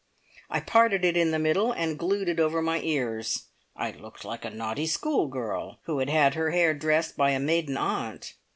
I 0.49 0.59
parted 0.59 1.05
it 1.05 1.15
in 1.15 1.29
the 1.29 1.37
middle, 1.37 1.71
and 1.71 1.99
glued 1.99 2.27
it 2.27 2.39
over 2.39 2.59
my 2.59 2.79
ears. 2.81 3.49
I 3.75 3.91
looked 3.91 4.25
like 4.25 4.43
a 4.43 4.49
naughty 4.49 4.87
schoolgirl, 4.87 5.77
who 5.83 5.99
had 5.99 6.09
had 6.09 6.33
her 6.33 6.49
hair 6.49 6.73
dressed 6.73 7.15
by 7.15 7.29
a 7.29 7.39
maiden 7.39 7.77
aunt. 7.77 8.33